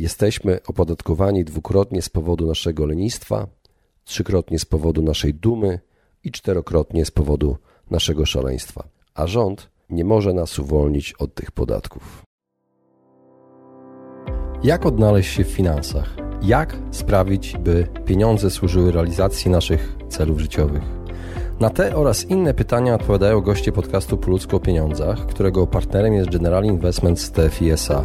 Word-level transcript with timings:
Jesteśmy 0.00 0.60
opodatkowani 0.66 1.44
dwukrotnie 1.44 2.02
z 2.02 2.08
powodu 2.08 2.46
naszego 2.46 2.86
lenistwa, 2.86 3.46
trzykrotnie 4.04 4.58
z 4.58 4.64
powodu 4.64 5.02
naszej 5.02 5.34
dumy 5.34 5.80
i 6.24 6.30
czterokrotnie 6.30 7.04
z 7.04 7.10
powodu 7.10 7.56
naszego 7.90 8.26
szaleństwa. 8.26 8.88
A 9.14 9.26
rząd 9.26 9.70
nie 9.90 10.04
może 10.04 10.32
nas 10.32 10.58
uwolnić 10.58 11.12
od 11.12 11.34
tych 11.34 11.50
podatków. 11.50 12.22
Jak 14.62 14.86
odnaleźć 14.86 15.32
się 15.32 15.44
w 15.44 15.48
finansach? 15.48 16.16
Jak 16.42 16.76
sprawić, 16.90 17.56
by 17.58 17.86
pieniądze 18.06 18.50
służyły 18.50 18.92
realizacji 18.92 19.50
naszych 19.50 19.96
celów 20.08 20.40
życiowych? 20.40 20.82
Na 21.60 21.70
te 21.70 21.96
oraz 21.96 22.24
inne 22.24 22.54
pytania 22.54 22.94
odpowiadają 22.94 23.40
goście 23.40 23.72
podcastu 23.72 24.16
Po 24.16 24.30
ludzku 24.30 24.56
o 24.56 24.60
pieniądzach, 24.60 25.26
którego 25.26 25.66
partnerem 25.66 26.14
jest 26.14 26.30
General 26.30 26.64
Investments 26.64 27.32
TFISA 27.32 28.04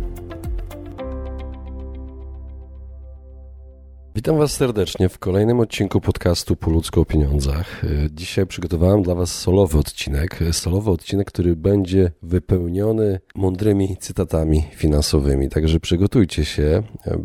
Witam 4.21 4.37
Was 4.37 4.51
serdecznie 4.51 5.09
w 5.09 5.19
kolejnym 5.19 5.59
odcinku 5.59 6.01
podcastu 6.01 6.55
Po 6.55 6.71
o 7.01 7.05
pieniądzach. 7.05 7.81
Dzisiaj 8.11 8.47
przygotowałem 8.47 9.03
dla 9.03 9.15
Was 9.15 9.39
solowy 9.39 9.77
odcinek. 9.77 10.39
Solowy 10.51 10.91
odcinek, 10.91 11.27
który 11.27 11.55
będzie 11.55 12.11
wypełniony 12.21 13.19
mądrymi 13.35 13.97
cytatami 13.97 14.63
finansowymi. 14.71 15.49
Także 15.49 15.79
przygotujcie 15.79 16.45
się. 16.45 16.83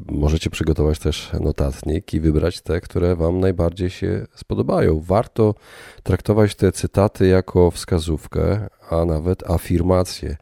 Możecie 0.09 0.51
przygotować 0.51 0.99
też 0.99 1.31
notatnik 1.41 2.15
i 2.15 2.21
wybrać 2.21 2.61
te, 2.61 2.81
które 2.81 3.17
Wam 3.17 3.41
najbardziej 3.41 3.91
się 3.91 4.27
spodobają. 4.35 5.01
Warto 5.01 5.55
traktować 6.03 6.55
te 6.55 6.73
cytaty 6.73 7.27
jako 7.27 7.71
wskazówkę, 7.71 8.69
a 8.91 9.05
nawet 9.05 9.51
afirmację. 9.51 10.37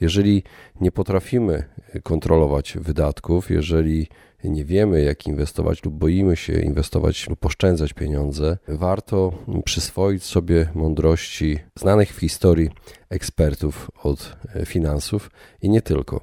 Jeżeli 0.00 0.42
nie 0.80 0.92
potrafimy 0.92 1.64
kontrolować 2.02 2.78
wydatków, 2.80 3.50
jeżeli 3.50 4.08
nie 4.48 4.64
wiemy, 4.64 5.02
jak 5.02 5.26
inwestować 5.26 5.84
lub 5.84 5.94
boimy 5.94 6.36
się 6.36 6.60
inwestować 6.60 7.28
lub 7.28 7.46
oszczędzać 7.46 7.92
pieniądze, 7.92 8.58
warto 8.68 9.32
przyswoić 9.64 10.24
sobie 10.24 10.68
mądrości 10.74 11.58
znanych 11.78 12.14
w 12.14 12.20
historii 12.20 12.70
ekspertów 13.10 13.90
od 14.02 14.36
finansów 14.66 15.30
i 15.62 15.70
nie 15.70 15.82
tylko. 15.82 16.20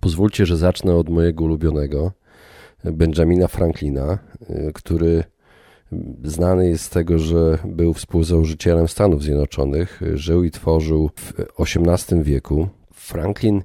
Pozwólcie, 0.00 0.46
że 0.46 0.56
zacznę 0.56 0.94
od 0.94 1.08
mojego 1.08 1.44
ulubionego 1.44 2.12
Benjamina 2.84 3.48
Franklina, 3.48 4.18
który 4.74 5.24
znany 6.24 6.68
jest 6.68 6.84
z 6.84 6.90
tego, 6.90 7.18
że 7.18 7.58
był 7.64 7.94
współzałożycielem 7.94 8.88
Stanów 8.88 9.22
Zjednoczonych, 9.22 10.00
żył 10.14 10.44
i 10.44 10.50
tworzył 10.50 11.10
w 11.16 11.32
XVIII 11.58 12.22
wieku. 12.22 12.68
Franklin 12.96 13.62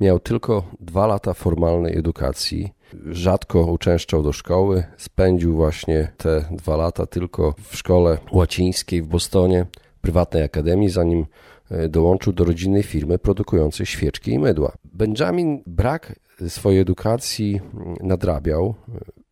miał 0.00 0.18
tylko 0.18 0.62
dwa 0.80 1.06
lata 1.06 1.34
formalnej 1.34 1.98
edukacji 1.98 2.72
rzadko 3.10 3.60
uczęszczał 3.60 4.22
do 4.22 4.32
szkoły. 4.32 4.84
Spędził 4.96 5.54
właśnie 5.54 6.12
te 6.16 6.44
dwa 6.50 6.76
lata 6.76 7.06
tylko 7.06 7.54
w 7.62 7.76
szkole 7.76 8.18
łacińskiej 8.32 9.02
w 9.02 9.06
Bostonie, 9.06 9.66
prywatnej 10.00 10.42
akademii, 10.42 10.88
zanim 10.88 11.26
e, 11.70 11.88
dołączył 11.88 12.32
do 12.32 12.44
rodzinnej 12.44 12.82
firmy 12.82 13.18
produkującej 13.18 13.86
świeczki 13.86 14.32
i 14.32 14.38
mydła. 14.38 14.72
Benjamin 14.84 15.62
brak 15.66 16.14
swojej 16.48 16.80
edukacji 16.80 17.60
mm, 17.74 17.96
nadrabiał, 18.00 18.74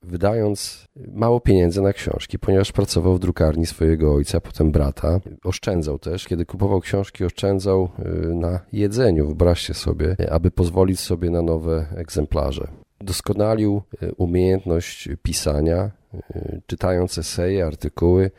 wydając 0.02 0.84
mało 1.12 1.40
pieniędzy 1.40 1.82
na 1.82 1.92
książki, 1.92 2.38
ponieważ 2.38 2.72
pracował 2.72 3.14
w 3.14 3.20
drukarni 3.20 3.66
swojego 3.66 4.14
ojca, 4.14 4.40
potem 4.40 4.72
brata. 4.72 5.20
Oszczędzał 5.44 5.98
też, 5.98 6.26
kiedy 6.26 6.46
kupował 6.46 6.80
książki, 6.80 7.24
oszczędzał 7.24 7.88
e, 7.98 8.08
na 8.34 8.60
jedzeniu, 8.72 9.26
wyobraźcie 9.26 9.74
sobie, 9.74 10.16
aby 10.30 10.50
pozwolić 10.50 11.00
sobie 11.00 11.30
na 11.30 11.42
nowe 11.42 11.86
egzemplarze 11.96 12.68
doskonalił 13.00 13.82
e, 14.02 14.12
umiejętność 14.12 15.08
pisania, 15.22 15.90
e, 16.14 16.60
czytając 16.66 17.18
eseje, 17.18 17.66
artykuły, 17.66 18.30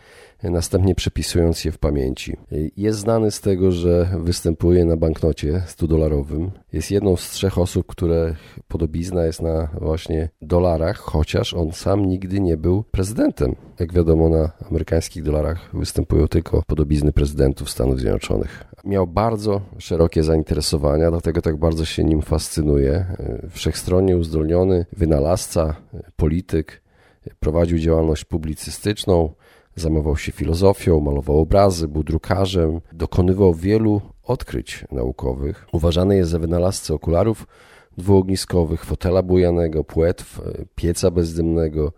e, 0.44 0.49
następnie 0.49 0.95
przepisując 0.95 1.66
je 1.66 1.72
w 1.72 1.77
pamięci. 1.77 2.38
Jest 2.77 2.99
znany 2.99 3.31
z 3.31 3.41
tego, 3.41 3.72
że 3.72 4.09
występuje 4.19 4.85
na 4.85 4.97
banknocie 4.97 5.61
100-dolarowym. 5.67 6.49
Jest 6.73 6.91
jedną 6.91 7.16
z 7.16 7.29
trzech 7.29 7.57
osób, 7.57 7.88
które 7.88 8.35
podobizna 8.67 9.25
jest 9.25 9.41
na 9.41 9.69
właśnie 9.81 10.29
dolarach, 10.41 10.97
chociaż 10.97 11.53
on 11.53 11.72
sam 11.72 12.05
nigdy 12.05 12.39
nie 12.39 12.57
był 12.57 12.83
prezydentem. 12.83 13.55
Jak 13.79 13.93
wiadomo, 13.93 14.29
na 14.29 14.51
amerykańskich 14.69 15.23
dolarach 15.23 15.69
występują 15.73 16.28
tylko 16.28 16.63
podobizny 16.67 17.11
prezydentów 17.11 17.69
Stanów 17.69 17.99
Zjednoczonych. 17.99 18.66
Miał 18.85 19.07
bardzo 19.07 19.61
szerokie 19.77 20.23
zainteresowania, 20.23 21.11
dlatego 21.11 21.41
tak 21.41 21.57
bardzo 21.57 21.85
się 21.85 22.03
nim 22.03 22.21
fascynuje. 22.21 23.05
Wszechstronnie 23.49 24.17
uzdolniony, 24.17 24.85
wynalazca, 24.93 25.75
polityk, 26.15 26.81
prowadził 27.39 27.79
działalność 27.79 28.25
publicystyczną, 28.25 29.33
zajmował 29.75 30.17
się 30.17 30.31
filozofią, 30.31 30.99
malował 30.99 31.39
obrazy, 31.39 31.87
był 31.87 32.03
drukarzem, 32.03 32.81
dokonywał 32.93 33.53
wielu 33.53 34.01
odkryć 34.23 34.85
naukowych. 34.91 35.67
Uważany 35.71 36.15
jest 36.15 36.31
za 36.31 36.39
wynalazcę 36.39 36.93
okularów 36.93 37.47
dwuogniskowych, 37.97 38.85
fotela 38.85 39.23
bujanego, 39.23 39.83
płetw, 39.83 40.41
pieca 40.75 41.11
bezdymnego, 41.11 41.93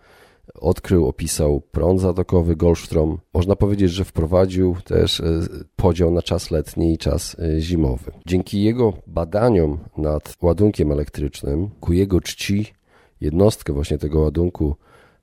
odkrył, 0.54 1.08
opisał 1.08 1.62
prąd 1.62 2.02
zatokowy 2.02 2.56
Goldstrom. 2.56 3.20
Można 3.34 3.56
powiedzieć, 3.56 3.92
że 3.92 4.06
wprowadził 4.06 4.76
też 4.86 5.20
e, 5.20 5.42
podział 5.76 6.12
na 6.12 6.22
czas 6.22 6.52
letni 6.52 6.94
i 6.94 6.98
czas 6.98 7.36
e, 7.40 7.62
zimowy. 7.62 8.12
Dzięki 8.28 8.64
jego 8.64 8.94
badaniom 9.08 9.80
nad 9.98 10.38
ładunkiem 10.42 10.92
elektrycznym, 10.92 11.70
ku 11.80 11.94
jego 11.94 12.22
czci 12.22 12.74
jednostkę 13.22 13.74
właśnie 13.74 13.98
tego 13.98 14.20
ładunku 14.20 14.76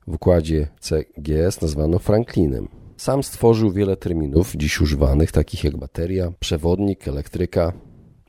w 0.07 0.13
układzie 0.13 0.67
CGS 0.79 1.61
nazwano 1.61 1.99
Franklinem. 1.99 2.67
Sam 2.97 3.23
stworzył 3.23 3.71
wiele 3.71 3.97
terminów 3.97 4.53
dziś 4.55 4.81
używanych, 4.81 5.31
takich 5.31 5.63
jak 5.63 5.77
bateria, 5.77 6.31
przewodnik, 6.39 7.07
elektryka, 7.07 7.73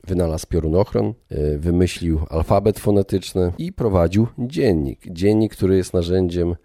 wynalazł 0.07 0.47
piorunochron, 0.47 1.13
e, 1.29 1.57
wymyślił 1.57 2.19
alfabet 2.29 2.79
fonetyczny 2.79 3.51
i 3.57 3.73
prowadził 3.73 4.27
dziennik. 4.39 5.01
Dziennik, 5.11 5.55
który 5.55 5.77
jest 5.77 5.93
narzędziem 5.93 6.55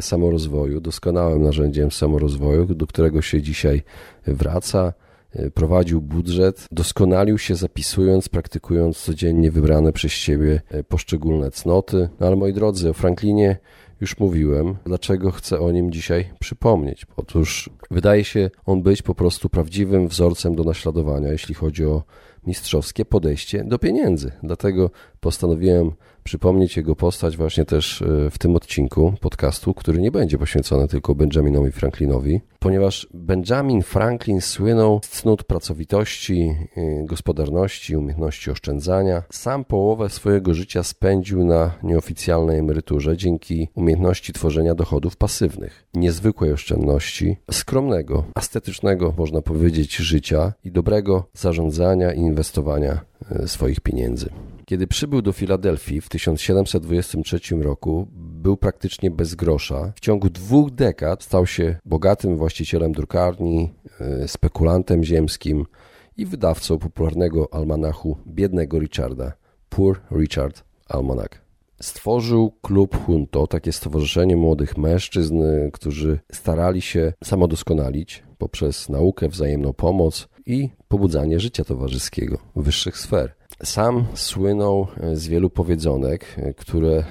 samorozwoju, 0.00 0.80
doskonałym 0.80 1.42
narzędziem 1.42 1.90
samorozwoju, 1.90 2.74
do 2.74 2.86
którego 2.86 3.22
się 3.22 3.42
dzisiaj 3.42 3.82
wraca. 4.26 4.92
E, 5.36 5.50
prowadził 5.50 6.00
budżet, 6.00 6.68
doskonalił 6.72 7.38
się 7.38 7.54
zapisując, 7.54 8.28
praktykując 8.28 8.98
codziennie 8.98 9.50
wybrane 9.50 9.92
przez 9.92 10.12
siebie 10.12 10.60
e, 10.70 10.84
poszczególne 10.84 11.50
cnoty. 11.50 12.08
No 12.20 12.26
ale 12.26 12.36
moi 12.36 12.52
drodzy, 12.52 12.90
o 12.90 12.92
Franklinie 12.92 13.56
już 14.00 14.18
mówiłem, 14.18 14.76
dlaczego 14.84 15.30
chcę 15.30 15.60
o 15.60 15.72
nim 15.72 15.92
dzisiaj 15.92 16.30
przypomnieć. 16.40 17.06
Otóż 17.16 17.70
wydaje 17.90 18.24
się 18.24 18.50
on 18.66 18.82
być 18.82 19.02
po 19.02 19.14
prostu 19.14 19.48
prawdziwym 19.48 20.08
wzorcem 20.08 20.54
do 20.54 20.64
naśladowania, 20.64 21.32
jeśli 21.32 21.54
chodzi 21.54 21.84
o 21.84 22.02
mistrzowskie 22.46 23.04
podejście 23.04 23.64
do 23.64 23.78
pieniędzy. 23.78 24.32
Dlatego 24.42 24.90
postanowiłem 25.22 25.92
przypomnieć 26.24 26.76
jego 26.76 26.96
postać 26.96 27.36
właśnie 27.36 27.64
też 27.64 28.02
e, 28.02 28.30
w 28.30 28.38
tym 28.38 28.56
odcinku 28.56 29.14
podcastu, 29.20 29.74
który 29.74 30.00
nie 30.00 30.10
będzie 30.10 30.38
poświęcony 30.38 30.88
tylko 30.88 31.14
Benjaminowi 31.14 31.72
Franklinowi, 31.72 32.40
ponieważ 32.58 33.08
Benjamin 33.14 33.82
Franklin 33.82 34.40
słynął 34.40 35.00
z 35.04 35.08
cnót 35.08 35.44
pracowitości, 35.44 36.54
e, 36.76 37.04
gospodarności, 37.04 37.96
umiejętności 37.96 38.50
oszczędzania. 38.50 39.22
Sam 39.30 39.64
połowę 39.64 40.10
swojego 40.10 40.54
życia 40.54 40.82
spędził 40.82 41.44
na 41.44 41.74
nieoficjalnej 41.82 42.58
emeryturze 42.58 43.16
dzięki 43.16 43.68
umiejętności 43.74 44.32
tworzenia 44.32 44.74
dochodów 44.74 45.16
pasywnych, 45.16 45.86
niezwykłej 45.94 46.52
oszczędności, 46.52 47.36
skromnego, 47.50 48.24
estetycznego, 48.36 49.14
można 49.18 49.42
powiedzieć, 49.42 49.96
życia 49.96 50.52
i 50.64 50.72
dobrego 50.72 51.24
zarządzania 51.34 52.12
i 52.12 52.20
inwestowania 52.20 53.00
e, 53.30 53.48
swoich 53.48 53.80
pieniędzy. 53.80 54.30
Kiedy 54.72 54.86
przybył 54.86 55.22
do 55.22 55.32
Filadelfii 55.32 56.00
w 56.00 56.08
1723 56.08 57.56
roku, 57.56 58.06
był 58.14 58.56
praktycznie 58.56 59.10
bez 59.10 59.34
grosza. 59.34 59.92
W 59.96 60.00
ciągu 60.00 60.30
dwóch 60.30 60.70
dekad 60.70 61.22
stał 61.22 61.46
się 61.46 61.76
bogatym 61.84 62.36
właścicielem 62.36 62.92
drukarni, 62.92 63.72
e, 64.00 64.28
spekulantem 64.28 65.04
ziemskim 65.04 65.66
i 66.16 66.26
wydawcą 66.26 66.78
popularnego 66.78 67.54
almanachu 67.54 68.16
biednego 68.26 68.78
Richarda, 68.78 69.32
Poor 69.68 70.00
Richard 70.10 70.64
Almanac. 70.88 71.30
Stworzył 71.80 72.52
klub 72.62 73.04
Hunto, 73.06 73.46
takie 73.46 73.72
stowarzyszenie 73.72 74.36
młodych 74.36 74.78
mężczyzn, 74.78 75.42
którzy 75.72 76.18
starali 76.32 76.80
się 76.80 77.12
samodoskonalić 77.24 78.22
poprzez 78.38 78.88
naukę, 78.88 79.28
wzajemną 79.28 79.72
pomoc 79.72 80.28
i 80.46 80.68
pobudzanie 80.88 81.40
życia 81.40 81.64
towarzyskiego, 81.64 82.38
wyższych 82.56 82.98
sfer. 82.98 83.34
Sam 83.64 84.04
słynął 84.14 84.86
z 85.12 85.28
wielu 85.28 85.50
powiedzonek, 85.50 86.36
które 86.56 87.04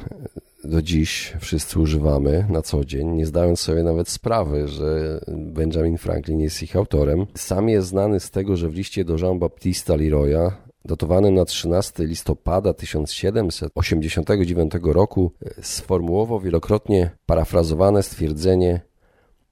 do 0.64 0.82
dziś 0.82 1.34
wszyscy 1.40 1.80
używamy 1.80 2.46
na 2.50 2.62
co 2.62 2.86
dzień, 2.86 3.08
nie 3.08 3.26
zdając 3.26 3.60
sobie 3.60 3.84
nawet 3.84 4.10
sprawy, 4.10 4.68
że 4.68 5.20
Benjamin 5.28 5.98
Franklin 5.98 6.40
jest 6.40 6.64
ich 6.64 6.76
autorem. 6.76 7.26
Sam 7.36 7.70
jest 7.70 7.88
znany 7.88 8.20
z 8.20 8.32
tego, 8.32 8.58
że 8.58 8.70
w 8.70 8.76
liście 8.76 9.06
do 9.06 9.16
Jean-Baptista 9.18 9.96
Leroya 9.96 10.52
datowanym 10.86 11.36
na 11.36 11.46
13 11.46 12.04
listopada 12.06 12.74
1789 12.74 14.72
roku 14.84 15.32
sformułował 15.62 16.40
wielokrotnie 16.40 17.12
parafrazowane 17.26 18.04
stwierdzenie 18.04 18.82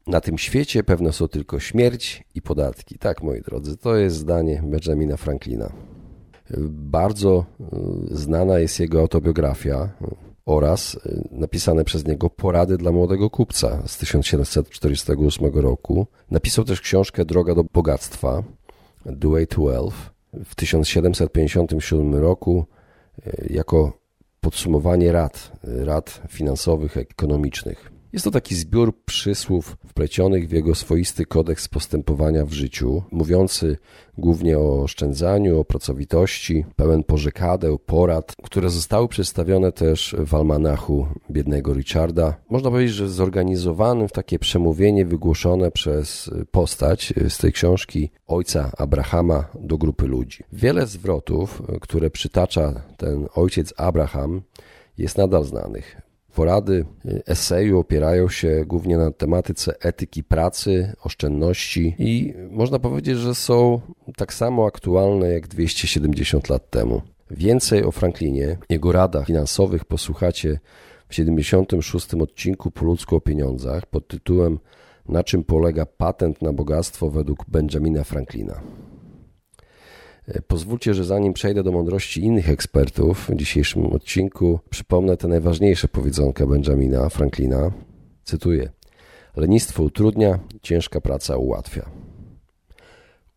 na 0.10 0.22
tym 0.22 0.38
świecie 0.38 0.84
pewne 0.84 1.14
są 1.14 1.28
tylko 1.28 1.60
śmierć 1.60 2.24
i 2.36 2.42
podatki. 2.42 3.00
Tak, 3.00 3.24
moi 3.24 3.42
drodzy, 3.42 3.78
to 3.78 3.96
jest 3.96 4.16
zdanie 4.16 4.64
Benjamina 4.66 5.18
Franklina. 5.18 5.72
Bardzo 6.70 7.46
y, 8.12 8.18
znana 8.18 8.60
jest 8.60 8.80
jego 8.80 9.00
autobiografia 9.00 9.90
oraz 10.46 10.96
y, 10.96 11.28
napisane 11.32 11.84
przez 11.84 12.06
niego 12.06 12.30
Porady 12.30 12.78
dla 12.78 12.92
młodego 12.92 13.30
kupca 13.30 13.84
z 13.88 13.98
1748 13.98 15.54
roku. 15.54 16.08
Napisał 16.32 16.66
też 16.66 16.82
książkę 16.82 17.26
Droga 17.26 17.56
do 17.56 17.64
bogactwa, 17.64 18.44
The 19.22 19.30
Way 19.30 19.48
to 19.48 19.62
Wealth, 19.62 19.98
w 20.46 20.56
1757 20.56 22.16
roku 22.16 22.66
y, 23.28 23.48
jako 23.50 23.94
podsumowanie 24.42 25.12
rad, 25.12 25.52
rad 25.64 26.22
finansowych, 26.30 26.98
ekonomicznych. 26.98 27.99
Jest 28.14 28.26
to 28.26 28.32
taki 28.32 28.56
zbiór 28.56 28.94
przysłów 29.06 29.78
wplecionych 29.88 30.48
w 30.48 30.52
jego 30.52 30.76
swoisty 30.76 31.26
kodeks 31.26 31.68
postępowania 31.68 32.46
w 32.46 32.54
życiu, 32.54 33.04
mówiący 33.12 33.78
głównie 34.18 34.60
o 34.60 34.82
oszczędzaniu, 34.82 35.60
o 35.60 35.66
pracowitości, 35.66 36.66
pełen 36.76 37.04
pożekadeł, 37.04 37.80
porad, 37.80 38.36
które 38.44 38.70
zostały 38.70 39.08
przedstawione 39.08 39.72
też 39.72 40.16
w 40.20 40.36
almanachu 40.36 41.08
biednego 41.32 41.74
Richarda. 41.74 42.36
Można 42.50 42.72
powiedzieć, 42.72 42.96
że 42.96 43.10
zorganizowanym 43.10 44.08
w 44.08 44.12
takie 44.12 44.40
przemówienie 44.40 45.06
wygłoszone 45.06 45.72
przez 45.72 46.30
postać 46.52 47.14
z 47.30 47.38
tej 47.38 47.54
książki 47.54 48.10
ojca 48.28 48.72
Abrahama 48.78 49.46
do 49.60 49.78
grupy 49.78 50.08
ludzi. 50.08 50.44
Wiele 50.54 50.88
zwrotów, 50.88 51.62
które 51.82 52.10
przytacza 52.10 52.82
ten 52.98 53.28
ojciec 53.36 53.74
Abraham, 53.78 54.42
jest 54.98 55.18
nadal 55.18 55.44
znanych. 55.44 56.09
Porady 56.40 56.86
eseju 57.26 57.80
opierają 57.80 58.30
się 58.30 58.64
głównie 58.68 58.98
na 58.98 59.12
tematyce 59.12 59.74
etyki 59.80 60.24
pracy, 60.24 60.94
oszczędności 61.04 61.96
i 62.00 62.34
można 62.52 62.80
powiedzieć, 62.80 63.18
że 63.18 63.36
są 63.36 63.82
tak 64.16 64.34
samo 64.34 64.66
aktualne 64.66 65.30
jak 65.34 65.48
270 65.48 66.50
lat 66.50 66.70
temu. 66.70 67.02
Więcej 67.32 67.84
o 67.84 67.92
Franklinie, 67.92 68.58
jego 68.70 68.92
radach 68.92 69.28
finansowych 69.28 69.86
posłuchacie 69.86 70.60
w 71.10 71.16
76 71.16 72.14
odcinku 72.14 72.72
Po 72.72 72.86
ludzku 72.86 73.16
o 73.16 73.22
pieniądzach 73.22 73.86
pod 73.86 74.08
tytułem 74.08 74.60
Na 75.10 75.24
czym 75.24 75.44
polega 75.44 75.86
patent 75.86 76.42
na 76.42 76.54
bogactwo 76.54 77.10
według 77.10 77.46
Benjamina 77.48 78.04
Franklina. 78.04 78.62
E, 80.30 80.42
pozwólcie, 80.42 80.94
że 80.94 81.04
zanim 81.04 81.34
przejdę 81.34 81.64
do 81.64 81.72
mądrości 81.72 82.24
innych 82.24 82.50
ekspertów 82.50 83.30
w 83.30 83.36
dzisiejszym 83.36 83.86
odcinku, 83.86 84.60
przypomnę 84.70 85.18
te 85.18 85.28
najważniejsze 85.28 85.88
powiedzonka 85.88 86.48
Benjamina 86.48 87.10
Franklina. 87.10 87.72
Cytuję: 88.24 88.70
Lenistwo 89.36 89.84
utrudnia, 89.84 90.40
ciężka 90.62 91.02
praca 91.02 91.38
ułatwia. 91.38 91.90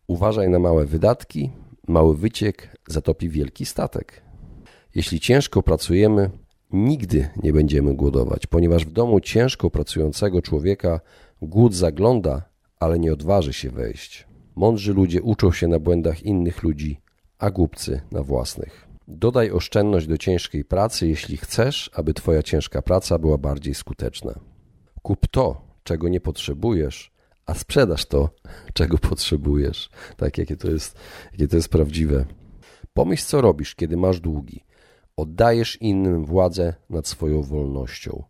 Uważaj 0.07 0.49
na 0.49 0.59
małe 0.59 0.85
wydatki, 0.85 1.51
mały 1.87 2.17
wyciek 2.17 2.77
zatopi 2.87 3.29
wielki 3.29 3.65
statek. 3.65 4.21
Jeśli 4.95 5.19
ciężko 5.19 5.63
pracujemy, 5.63 6.29
nigdy 6.71 7.29
nie 7.43 7.53
będziemy 7.53 7.93
głodować, 7.93 8.47
ponieważ 8.47 8.85
w 8.85 8.91
domu 8.91 9.19
ciężko 9.19 9.69
pracującego 9.69 10.41
człowieka 10.41 10.99
głód 11.41 11.75
zagląda, 11.75 12.41
ale 12.79 12.99
nie 12.99 13.13
odważy 13.13 13.53
się 13.53 13.69
wejść. 13.69 14.32
Mądrzy 14.55 14.93
ludzie 14.93 15.21
uczą 15.21 15.51
się 15.51 15.67
na 15.67 15.79
błędach 15.79 16.23
innych 16.23 16.63
ludzi, 16.63 16.99
a 17.39 17.51
głupcy 17.51 18.01
na 18.11 18.23
własnych. 18.23 18.87
Dodaj 19.07 19.51
oszczędność 19.51 20.07
do 20.07 20.17
ciężkiej 20.17 20.65
pracy, 20.65 21.07
jeśli 21.07 21.37
chcesz, 21.37 21.89
aby 21.93 22.13
Twoja 22.13 22.43
ciężka 22.43 22.81
praca 22.81 23.19
była 23.19 23.37
bardziej 23.37 23.75
skuteczna. 23.75 24.39
Kup 25.01 25.27
to, 25.27 25.61
czego 25.83 26.09
nie 26.09 26.21
potrzebujesz, 26.21 27.11
a 27.45 27.53
sprzedaż 27.53 28.05
to, 28.05 28.29
czego 28.73 28.97
potrzebujesz. 28.97 29.89
Tak, 30.17 30.37
jakie 30.37 30.57
to 30.57 30.71
jest, 30.71 30.97
jakie 31.31 31.47
to 31.47 31.55
jest 31.55 31.69
prawdziwe. 31.69 32.25
Pomyśl, 32.93 33.25
co 33.25 33.41
robisz, 33.41 33.75
kiedy 33.75 33.97
masz 33.97 34.19
długi. 34.19 34.63
Oddajesz 35.17 35.81
innym 35.81 36.25
władzę 36.25 36.73
nad 36.89 37.07
swoją 37.07 37.43
wolnością. 37.43 38.23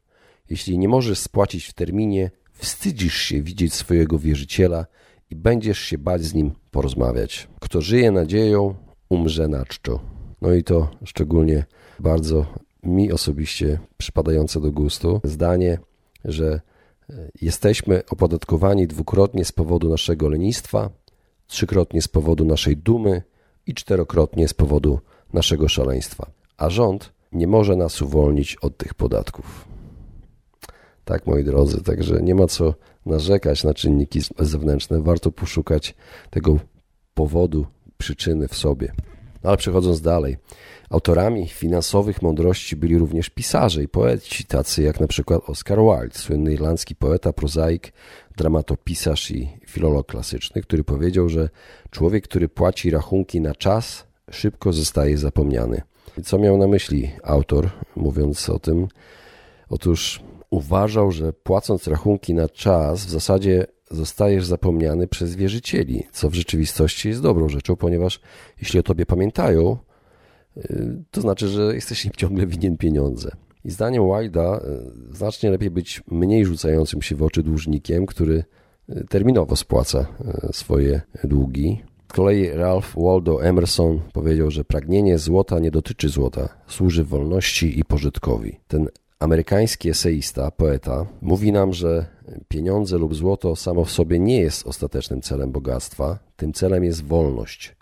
Jeśli 0.50 0.78
nie 0.78 0.88
możesz 0.88 1.20
spłacić 1.20 1.66
w 1.66 1.74
terminie, 1.74 2.32
wstydzisz 2.52 3.18
się 3.18 3.42
widzieć 3.42 3.74
swojego 3.74 4.20
wierzyciela 4.20 4.86
i 5.34 5.36
będziesz 5.36 5.80
się 5.80 5.98
bać 5.98 6.24
z 6.24 6.34
nim 6.34 6.52
porozmawiać. 6.72 7.48
Kto 7.60 7.82
żyje 7.82 8.12
nadzieją, 8.12 8.76
umrze 9.10 9.48
na 9.48 9.66
czczo. 9.66 10.00
No 10.42 10.54
i 10.54 10.64
to 10.64 10.90
szczególnie 11.06 11.66
bardzo 12.00 12.46
mi 12.84 13.12
osobiście 13.12 13.80
przypadające 13.98 14.62
do 14.62 14.72
gustu 14.72 15.22
zdanie, 15.24 15.80
że 16.26 16.62
e, 17.10 17.30
jesteśmy 17.42 18.04
opodatkowani 18.10 18.88
dwukrotnie 18.88 19.46
z 19.46 19.52
powodu 19.52 19.90
naszego 19.90 20.30
lenistwa, 20.30 20.90
trzykrotnie 21.48 22.02
z 22.02 22.08
powodu 22.08 22.46
naszej 22.46 22.78
dumy 22.78 23.22
i 23.68 23.74
czterokrotnie 23.74 24.48
z 24.48 24.54
powodu 24.54 25.00
naszego 25.34 25.68
szaleństwa. 25.68 26.32
A 26.58 26.70
rząd 26.70 27.14
nie 27.32 27.48
może 27.48 27.76
nas 27.76 28.02
uwolnić 28.02 28.56
od 28.56 28.78
tych 28.78 28.94
podatków. 28.94 29.68
Tak, 31.06 31.28
moi 31.28 31.44
drodzy, 31.44 31.84
także 31.84 32.22
nie 32.22 32.36
ma 32.36 32.48
co 32.48 32.74
narzekać 33.06 33.64
na 33.64 33.74
czynniki 33.74 34.22
zewnętrzne. 34.40 35.02
Warto 35.02 35.32
poszukać 35.32 35.96
tego 36.30 36.60
powodu, 37.14 37.66
przyczyny 37.98 38.48
w 38.48 38.56
sobie. 38.56 38.94
No, 39.44 39.50
ale 39.50 39.58
przechodząc 39.58 40.02
dalej, 40.02 40.38
autorami 40.90 41.48
finansowych 41.48 42.22
mądrości 42.22 42.76
byli 42.76 42.98
również 42.98 43.30
pisarze 43.30 43.84
i 43.84 43.88
poeci, 43.88 44.46
tacy 44.46 44.84
jak 44.84 45.00
na 45.00 45.08
przykład 45.08 45.42
Oscar 45.50 45.80
Wilde, 45.80 46.18
słynny 46.20 46.54
irlandzki 46.54 46.96
poeta, 46.96 47.34
prozaik, 47.34 47.94
dramatopisarz 48.38 49.32
i 49.32 49.50
filolog 49.68 50.08
klasyczny, 50.08 50.62
który 50.62 50.84
powiedział, 50.84 51.30
że 51.30 51.50
człowiek, 51.90 52.24
który 52.24 52.50
płaci 52.50 52.92
rachunki 52.92 53.42
na 53.42 53.56
czas, 53.56 54.08
szybko 54.32 54.74
zostaje 54.74 55.18
zapomniany. 55.18 55.82
Co 56.24 56.38
miał 56.40 56.58
na 56.58 56.68
myśli 56.68 57.12
autor, 57.24 57.70
mówiąc 57.96 58.50
o 58.50 58.60
tym? 58.60 58.88
Otóż 59.70 60.24
uważał, 60.54 61.12
że 61.12 61.34
płacąc 61.34 61.88
rachunki 61.88 62.34
na 62.34 62.50
czas, 62.50 63.06
w 63.06 63.10
zasadzie 63.10 63.66
zostajesz 63.92 64.46
zapomniany 64.46 65.08
przez 65.08 65.36
wierzycieli, 65.36 66.04
co 66.12 66.30
w 66.30 66.34
rzeczywistości 66.34 67.10
jest 67.10 67.22
dobrą 67.22 67.50
rzeczą, 67.50 67.76
ponieważ 67.76 68.20
jeśli 68.62 68.80
o 68.80 68.84
tobie 68.84 69.06
pamiętają, 69.06 69.78
y, 70.58 71.04
to 71.12 71.22
znaczy, 71.22 71.48
że 71.48 71.76
jesteś 71.76 72.06
im 72.06 72.12
ciągle 72.18 72.48
winien 72.48 72.78
pieniądze. 72.78 73.32
I 73.66 73.72
zdaniem 73.72 74.04
Wilda 74.04 74.62
y, 75.12 75.16
znacznie 75.16 75.52
lepiej 75.52 75.72
być 75.72 76.02
mniej 76.12 76.46
rzucającym 76.46 77.02
się 77.02 77.16
w 77.16 77.24
oczy 77.24 77.44
dłużnikiem, 77.44 78.06
który 78.06 78.44
y, 78.90 79.06
terminowo 79.10 79.56
spłaca 79.56 80.08
swoje 80.52 81.02
długi. 81.24 81.82
Z 82.10 82.16
kolei 82.16 82.50
Ralph 82.50 82.96
Waldo 82.98 83.44
Emerson 83.44 84.00
powiedział, 84.14 84.52
że 84.52 84.64
pragnienie 84.64 85.18
złota 85.18 85.60
nie 85.60 85.72
dotyczy 85.72 86.10
złota, 86.10 86.50
służy 86.68 87.04
wolności 87.04 87.80
i 87.80 87.86
pożytkowi. 87.86 88.60
Ten 88.68 88.88
Amerykański 89.24 89.90
eseista, 89.90 90.52
poeta, 90.52 91.06
mówi 91.22 91.52
nam, 91.52 91.74
że 91.74 92.06
pieniądze 92.48 92.98
lub 92.98 93.16
złoto 93.16 93.56
samo 93.56 93.86
w 93.86 93.92
sobie 93.92 94.20
nie 94.20 94.42
jest 94.42 94.68
ostatecznym 94.68 95.22
celem 95.22 95.52
bogactwa, 95.52 96.20
tym 96.36 96.54
celem 96.54 96.84
jest 96.84 97.04
wolność. 97.06 97.76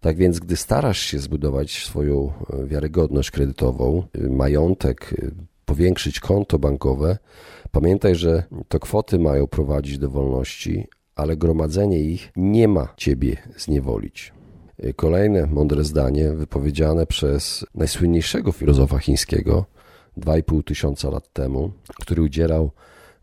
Tak 0.00 0.16
więc, 0.16 0.38
gdy 0.38 0.56
starasz 0.56 0.98
się 0.98 1.18
zbudować 1.18 1.84
swoją 1.84 2.32
e, 2.52 2.66
wiarygodność 2.66 3.30
kredytową, 3.30 4.02
e, 4.14 4.28
majątek, 4.28 5.14
e, 5.22 5.30
powiększyć 5.64 6.20
konto 6.20 6.58
bankowe, 6.58 7.18
pamiętaj, 7.70 8.14
że 8.14 8.44
to 8.68 8.80
kwoty 8.80 9.18
mają 9.18 9.46
prowadzić 9.46 9.98
do 9.98 10.10
wolności, 10.10 10.86
ale 11.14 11.36
gromadzenie 11.36 11.98
ich 11.98 12.32
nie 12.36 12.68
ma 12.68 12.94
ciebie 12.96 13.36
zniewolić. 13.56 14.32
Kolejne 14.96 15.46
mądre 15.46 15.84
zdanie 15.84 16.32
wypowiedziane 16.32 17.06
przez 17.06 17.66
najsłynniejszego 17.74 18.52
filozofa 18.52 18.98
chińskiego, 18.98 19.66
2,5 20.20 20.64
tysiąca 20.64 21.10
lat 21.10 21.32
temu, 21.32 21.72
który 22.00 22.22
udzielał 22.22 22.70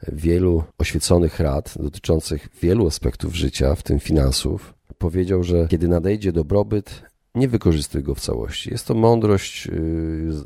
wielu 0.07 0.63
oświeconych 0.77 1.39
rad 1.39 1.73
dotyczących 1.79 2.49
wielu 2.61 2.87
aspektów 2.87 3.35
życia, 3.35 3.75
w 3.75 3.83
tym 3.83 3.99
finansów, 3.99 4.73
powiedział, 4.97 5.43
że 5.43 5.67
kiedy 5.67 5.87
nadejdzie 5.87 6.31
dobrobyt, 6.31 7.03
nie 7.35 7.47
wykorzystuj 7.47 8.03
go 8.03 8.15
w 8.15 8.19
całości. 8.19 8.71
Jest 8.71 8.85
to 8.85 8.93
mądrość 8.93 9.67
y, 9.67 9.71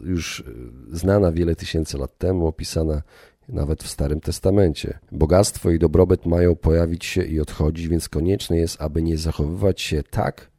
już 0.04 0.44
znana 0.92 1.32
wiele 1.32 1.56
tysięcy 1.56 1.98
lat 1.98 2.18
temu, 2.18 2.48
opisana 2.48 3.02
nawet 3.50 3.84
w 3.84 3.90
Starym 3.90 4.22
Testamencie. 4.22 5.00
Bogactwo 5.12 5.72
i 5.72 5.80
dobrobyt 5.80 6.26
mają 6.26 6.56
pojawić 6.56 7.06
się 7.06 7.24
i 7.24 7.40
odchodzić, 7.40 7.88
więc 7.88 8.10
konieczne 8.10 8.58
jest, 8.58 8.82
aby 8.82 9.02
nie 9.02 9.18
zachowywać 9.18 9.82
się 9.82 10.04
tak, 10.04 10.51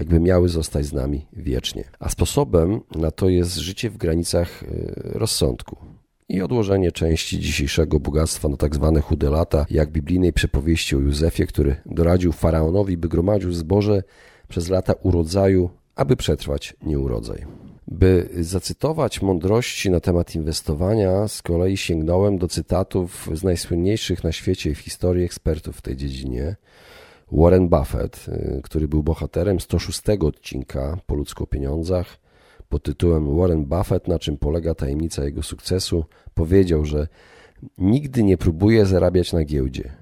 jakby 0.00 0.20
miały 0.20 0.48
zostać 0.48 0.86
z 0.86 0.92
nami 0.92 1.26
wiecznie. 1.32 1.84
A 1.98 2.08
sposobem 2.08 2.80
na 2.94 3.10
to 3.10 3.28
jest 3.28 3.56
życie 3.56 3.90
w 3.90 3.96
granicach 3.96 4.62
y, 4.62 4.68
rozsądku 4.94 5.76
i 6.28 6.42
odłożenie 6.42 6.92
części 6.92 7.40
dzisiejszego 7.40 8.00
bogactwa 8.00 8.48
na 8.48 8.56
tak 8.56 8.74
zwane 8.74 9.00
chude 9.00 9.30
lata, 9.30 9.66
jak 9.70 9.90
biblijnej 9.90 10.32
przepowieści 10.32 10.96
o 10.96 10.98
Józefie, 10.98 11.46
który 11.46 11.76
doradził 11.86 12.32
faraonowi, 12.32 12.96
by 12.96 13.08
gromadził 13.08 13.52
zboże 13.52 14.02
przez 14.48 14.68
lata 14.68 14.92
urodzaju, 15.02 15.70
aby 15.94 16.16
przetrwać 16.16 16.76
nieurodzaj. 16.82 17.46
By 17.88 18.28
zacytować 18.40 19.22
mądrości 19.22 19.90
na 19.90 20.00
temat 20.00 20.34
inwestowania, 20.34 21.28
z 21.28 21.42
kolei 21.42 21.76
sięgnąłem 21.76 22.38
do 22.38 22.48
cytatów 22.48 23.28
z 23.34 23.42
najsłynniejszych 23.42 24.24
na 24.24 24.32
świecie 24.32 24.74
w 24.74 24.78
historii 24.78 25.24
ekspertów 25.24 25.76
w 25.76 25.82
tej 25.82 25.96
dziedzinie. 25.96 26.56
Warren 27.32 27.68
Buffett, 27.68 28.28
y, 28.28 28.60
który 28.62 28.88
był 28.88 29.02
bohaterem 29.02 29.60
106 29.60 30.02
odcinka 30.20 30.96
po 31.06 31.14
ludzku 31.14 31.44
o 31.44 31.46
pieniądzach, 31.46 32.18
pod 32.68 32.82
tytułem 32.82 33.36
Warren 33.36 33.64
Buffett, 33.64 34.08
na 34.08 34.18
czym 34.18 34.36
polega 34.36 34.74
tajemnica 34.74 35.24
jego 35.24 35.42
sukcesu, 35.42 36.04
powiedział, 36.34 36.84
że 36.84 37.08
nigdy 37.78 38.22
nie 38.22 38.38
próbuje 38.38 38.86
zarabiać 38.86 39.32
na 39.32 39.44
giełdzie. 39.44 39.92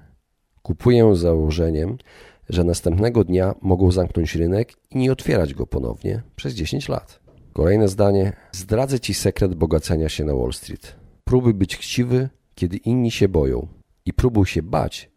Kupuję 0.61 1.15
z 1.15 1.19
założeniem, 1.19 1.97
że 2.49 2.63
następnego 2.63 3.23
dnia 3.23 3.55
mogą 3.61 3.91
zamknąć 3.91 4.35
rynek 4.35 4.73
i 4.91 4.97
nie 4.97 5.11
otwierać 5.11 5.53
go 5.53 5.67
ponownie 5.67 6.21
przez 6.35 6.53
10 6.53 6.89
lat. 6.89 7.19
Kolejne 7.53 7.87
zdanie. 7.87 8.33
Zdradzę 8.51 8.99
Ci 8.99 9.13
sekret 9.13 9.55
bogacenia 9.55 10.09
się 10.09 10.25
na 10.25 10.35
Wall 10.35 10.53
Street. 10.53 10.95
Próbuj 11.23 11.53
być 11.53 11.77
chciwy, 11.77 12.29
kiedy 12.55 12.77
inni 12.77 13.11
się 13.11 13.29
boją 13.29 13.67
i 14.05 14.13
próbuj 14.13 14.45
się 14.45 14.63
bać, 14.63 15.11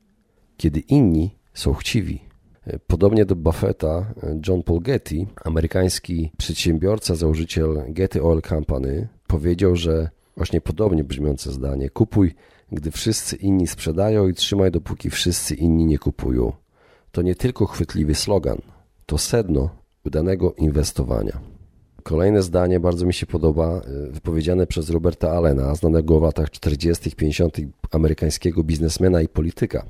kiedy 0.56 0.80
inni 0.80 1.41
są 1.54 1.74
chciwi. 1.74 2.20
Podobnie 2.86 3.24
do 3.24 3.36
Buffetta, 3.36 4.14
John 4.48 4.62
Paul 4.62 4.80
Getty, 4.80 5.26
amerykański 5.44 6.30
przedsiębiorca, 6.38 7.14
założyciel 7.14 7.82
Getty 7.88 8.22
Oil 8.22 8.42
Company, 8.42 9.08
powiedział, 9.26 9.76
że 9.76 10.10
właśnie 10.36 10.60
podobnie 10.60 11.04
brzmiące 11.04 11.52
zdanie: 11.52 11.90
Kupuj, 11.90 12.34
gdy 12.72 12.90
wszyscy 12.90 13.36
inni 13.36 13.66
sprzedają 13.66 14.28
i 14.28 14.34
trzymaj, 14.34 14.70
dopóki 14.70 15.10
wszyscy 15.10 15.54
inni 15.54 15.86
nie 15.86 15.98
kupują. 15.98 16.52
To 17.12 17.22
nie 17.22 17.34
tylko 17.34 17.66
chwytliwy 17.66 18.14
slogan, 18.14 18.58
to 19.06 19.18
sedno 19.18 19.70
udanego 20.04 20.54
inwestowania. 20.54 21.38
Kolejne 22.02 22.42
zdanie 22.42 22.80
bardzo 22.80 23.06
mi 23.06 23.14
się 23.14 23.26
podoba, 23.26 23.80
y, 24.08 24.10
wypowiedziane 24.10 24.66
przez 24.66 24.90
Roberta 24.90 25.30
Allena, 25.30 25.74
znanego 25.74 26.20
w 26.20 26.22
latach 26.22 26.50
40., 26.50 27.16
50. 27.16 27.56
amerykańskiego 27.90 28.64
biznesmena 28.64 29.22
i 29.22 29.28
polityka. 29.28 29.84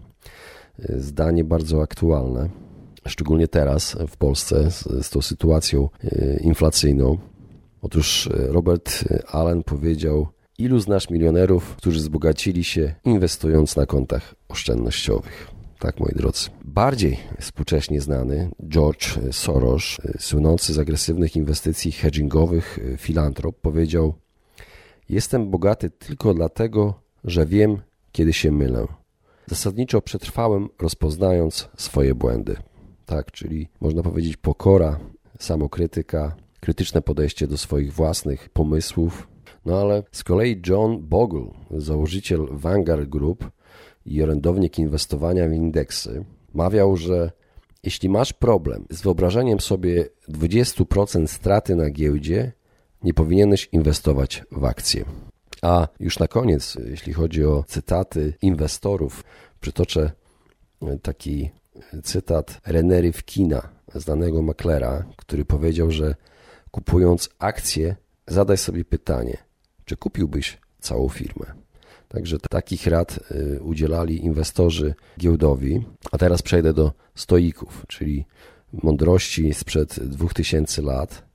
Y, 0.90 1.00
zdanie 1.00 1.44
bardzo 1.44 1.82
aktualne, 1.82 2.48
szczególnie 3.08 3.48
teraz 3.48 3.96
w 4.08 4.16
Polsce 4.16 4.70
z, 4.70 5.06
z 5.06 5.10
tą 5.10 5.22
sytuacją 5.22 5.88
y, 6.04 6.40
inflacyjną. 6.42 7.18
Otóż 7.82 8.28
Robert 8.32 9.04
Allen 9.28 9.62
powiedział: 9.62 10.26
Ilu 10.58 10.80
znasz 10.80 11.10
milionerów, 11.10 11.76
którzy 11.76 11.98
wzbogacili 11.98 12.64
się 12.64 12.94
inwestując 13.04 13.76
na 13.76 13.86
kontach 13.86 14.34
oszczędnościowych? 14.48 15.50
Tak, 15.78 16.00
moi 16.00 16.12
drodzy. 16.16 16.50
Bardziej 16.64 17.18
współcześnie 17.40 18.00
znany 18.00 18.50
George 18.68 19.18
Soros, 19.30 19.96
słynący 20.18 20.74
z 20.74 20.78
agresywnych 20.78 21.36
inwestycji 21.36 21.92
hedgingowych 21.92 22.78
filantrop, 22.98 23.60
powiedział: 23.60 24.14
Jestem 25.08 25.50
bogaty 25.50 25.90
tylko 25.90 26.34
dlatego, 26.34 26.94
że 27.24 27.46
wiem, 27.46 27.78
kiedy 28.12 28.32
się 28.32 28.52
mylę. 28.52 28.86
Zasadniczo 29.52 30.02
przetrwałem, 30.02 30.68
rozpoznając 30.78 31.68
swoje 31.76 32.14
błędy. 32.14 32.56
Tak, 33.06 33.32
czyli 33.32 33.68
można 33.80 34.02
powiedzieć 34.02 34.36
pokora, 34.36 35.00
samokrytyka, 35.38 36.36
krytyczne 36.60 37.02
podejście 37.02 37.46
do 37.46 37.58
swoich 37.58 37.92
własnych 37.92 38.48
pomysłów. 38.48 39.28
No 39.66 39.80
ale 39.80 40.02
z 40.12 40.24
kolei 40.24 40.62
John 40.66 40.98
Bogle, 41.00 41.46
założyciel 41.70 42.46
Vanguard 42.50 43.08
Group, 43.08 43.50
i 44.06 44.22
orędownik 44.22 44.78
inwestowania 44.78 45.48
w 45.48 45.52
indeksy 45.52 46.24
mawiał, 46.54 46.96
że 46.96 47.30
jeśli 47.82 48.08
masz 48.08 48.32
problem 48.32 48.84
z 48.90 49.02
wyobrażeniem 49.02 49.60
sobie 49.60 50.08
20% 50.28 51.26
straty 51.26 51.76
na 51.76 51.90
giełdzie, 51.90 52.52
nie 53.02 53.14
powinieneś 53.14 53.68
inwestować 53.72 54.44
w 54.52 54.64
akcje. 54.64 55.04
A 55.62 55.88
już 56.00 56.18
na 56.18 56.28
koniec, 56.28 56.76
jeśli 56.84 57.12
chodzi 57.12 57.44
o 57.44 57.64
cytaty 57.68 58.34
inwestorów, 58.42 59.24
przytoczę 59.60 60.12
taki 61.02 61.50
cytat 62.02 62.60
René 62.66 63.00
Rifkina, 63.00 63.68
znanego 63.94 64.42
maklera, 64.42 65.04
który 65.16 65.44
powiedział, 65.44 65.90
że 65.90 66.14
kupując 66.70 67.28
akcje, 67.38 67.96
zadaj 68.26 68.58
sobie 68.58 68.84
pytanie, 68.84 69.38
czy 69.84 69.96
kupiłbyś 69.96 70.58
całą 70.80 71.08
firmę? 71.08 71.46
Także 72.08 72.38
takich 72.38 72.86
rad 72.86 73.18
y, 73.30 73.62
udzielali 73.62 74.24
inwestorzy 74.24 74.94
giełdowi. 75.18 75.84
A 76.12 76.18
teraz 76.18 76.42
przejdę 76.42 76.74
do 76.74 76.92
stoików, 77.14 77.84
czyli 77.88 78.26
mądrości 78.72 79.54
sprzed 79.54 80.00
2000 80.08 80.82
lat 80.82 81.31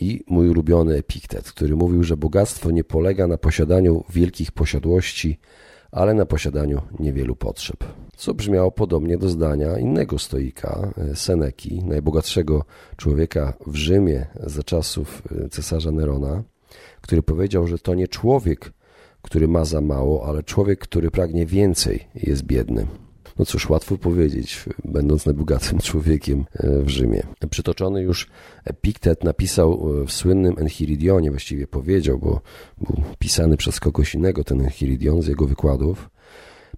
i 0.00 0.24
mój 0.26 0.48
ulubiony 0.48 0.96
Epiktet, 0.96 1.52
który 1.52 1.76
mówił, 1.76 2.04
że 2.04 2.16
bogactwo 2.16 2.70
nie 2.70 2.84
polega 2.84 3.26
na 3.26 3.38
posiadaniu 3.38 4.04
wielkich 4.10 4.52
posiadłości, 4.52 5.38
ale 5.92 6.14
na 6.14 6.26
posiadaniu 6.26 6.80
niewielu 7.00 7.36
potrzeb. 7.36 7.84
Co 8.16 8.34
brzmiało 8.34 8.70
podobnie 8.70 9.18
do 9.18 9.28
zdania 9.28 9.78
innego 9.78 10.18
stoika, 10.18 10.92
y, 11.12 11.16
Seneki, 11.16 11.84
najbogatszego 11.84 12.64
człowieka 12.96 13.54
w 13.66 13.74
Rzymie 13.74 14.26
za 14.46 14.62
czasów 14.62 15.22
y, 15.46 15.48
cesarza 15.48 15.90
Nerona, 15.90 16.42
który 17.00 17.22
powiedział, 17.22 17.66
że 17.66 17.78
to 17.78 17.94
nie 17.94 18.08
człowiek 18.08 18.72
który 19.22 19.48
ma 19.48 19.64
za 19.64 19.80
mało, 19.80 20.26
ale 20.26 20.42
człowiek, 20.42 20.80
który 20.80 21.10
pragnie 21.10 21.46
więcej, 21.46 22.08
jest 22.14 22.42
biedny. 22.42 22.86
No 23.42 23.46
cóż, 23.46 23.68
łatwo 23.68 23.98
powiedzieć, 23.98 24.64
będąc 24.84 25.26
najbogatszym 25.26 25.78
człowiekiem 25.88 26.44
e, 26.54 26.82
w 26.82 26.88
Rzymie. 26.88 27.22
Przytoczony 27.50 28.02
już 28.02 28.28
Epiktet 28.64 29.24
napisał 29.24 30.00
e, 30.02 30.06
w 30.06 30.12
słynnym 30.12 30.54
Enchiridionie, 30.58 31.30
właściwie 31.30 31.66
powiedział, 31.66 32.18
bo 32.18 32.40
był 32.78 33.02
pisany 33.18 33.56
przez 33.56 33.80
kogoś 33.80 34.14
innego 34.14 34.44
ten 34.44 34.60
Enchiridion 34.60 35.22
z 35.22 35.26
jego 35.26 35.46
wykładów. 35.46 36.10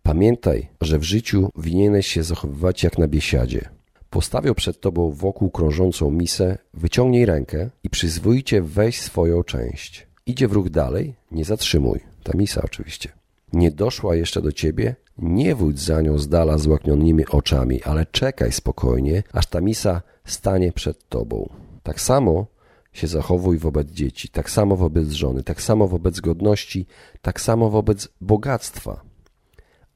Pamiętaj, 0.02 0.68
że 0.80 0.98
w 0.98 1.02
życiu 1.02 1.50
winieneś 1.56 2.06
się 2.06 2.22
zachowywać 2.22 2.82
jak 2.82 2.98
na 2.98 3.08
biesiadzie. 3.08 3.68
Postawią 4.10 4.54
przed 4.54 4.80
tobą 4.80 5.12
wokół 5.12 5.50
krążącą 5.50 6.10
misę, 6.10 6.58
wyciągnij 6.74 7.26
rękę 7.26 7.70
i 7.82 7.90
przyzwoicie 7.90 8.62
weź 8.62 9.00
swoją 9.00 9.42
część. 9.42 10.06
Idzie 10.26 10.48
w 10.48 10.52
ruch 10.52 10.70
dalej, 10.70 11.14
nie 11.30 11.44
zatrzymuj. 11.44 12.00
Ta 12.22 12.38
misa 12.38 12.62
oczywiście. 12.64 13.23
Nie 13.54 13.70
doszła 13.70 14.16
jeszcze 14.16 14.42
do 14.42 14.52
ciebie? 14.52 14.96
Nie 15.18 15.54
wódź 15.54 15.80
za 15.80 16.00
nią 16.00 16.18
z 16.18 16.28
dala 16.28 16.58
złaknionymi 16.58 17.26
oczami, 17.26 17.82
ale 17.82 18.06
czekaj 18.06 18.52
spokojnie, 18.52 19.22
aż 19.32 19.46
ta 19.46 19.60
misa 19.60 20.02
stanie 20.24 20.72
przed 20.72 21.08
tobą. 21.08 21.48
Tak 21.82 22.00
samo 22.00 22.46
się 22.92 23.06
zachowuj 23.06 23.58
wobec 23.58 23.90
dzieci, 23.90 24.28
tak 24.28 24.50
samo 24.50 24.76
wobec 24.76 25.08
żony, 25.08 25.42
tak 25.42 25.62
samo 25.62 25.88
wobec 25.88 26.20
godności, 26.20 26.86
tak 27.22 27.40
samo 27.40 27.70
wobec 27.70 28.08
bogactwa. 28.20 29.00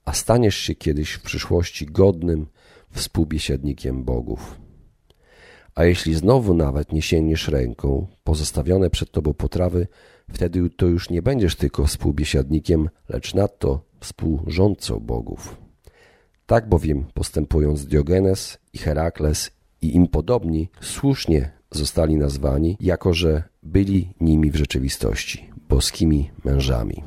A 0.04 0.12
staniesz 0.12 0.56
się 0.56 0.74
kiedyś 0.74 1.12
w 1.12 1.22
przyszłości 1.22 1.86
godnym 1.86 2.46
współbiesiadnikiem 2.90 4.04
bogów. 4.04 4.60
A 5.74 5.84
jeśli 5.84 6.14
znowu 6.14 6.54
nawet 6.54 6.92
nie 6.92 7.02
sięgniesz 7.02 7.48
ręką, 7.48 8.06
pozostawione 8.24 8.90
przed 8.90 9.10
tobą 9.10 9.34
potrawy 9.34 9.86
Wtedy 10.32 10.70
to 10.70 10.86
już 10.86 11.10
nie 11.10 11.22
będziesz 11.22 11.56
tylko 11.56 11.86
współbiesiadnikiem, 11.86 12.88
lecz 13.08 13.34
nadto 13.34 13.84
współrządcą 14.00 15.00
bogów. 15.00 15.56
Tak 16.46 16.68
bowiem 16.68 17.04
postępując 17.14 17.86
Diogenes 17.86 18.58
i 18.72 18.78
Herakles 18.78 19.50
i 19.82 19.94
im 19.96 20.06
podobni, 20.06 20.68
słusznie 20.80 21.50
zostali 21.70 22.16
nazwani, 22.16 22.76
jako 22.80 23.14
że 23.14 23.42
byli 23.62 24.14
nimi 24.20 24.50
w 24.50 24.56
rzeczywistości, 24.56 25.50
boskimi 25.68 26.30
mężami. 26.44 27.02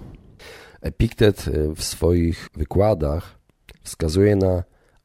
Epiktet 0.81 1.47
e, 1.47 1.75
w 1.75 1.83
swoich 1.83 2.49
wykładach 2.53 3.39
wskazuje 3.83 4.35
na 4.35 4.63